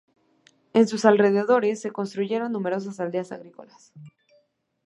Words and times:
En 0.73 0.87
sus 0.87 1.05
alrededores 1.05 1.79
se 1.79 1.91
construyeron 1.91 2.51
numerosas 2.53 2.99
aldeas 2.99 3.31
agrícolas. 3.31 3.93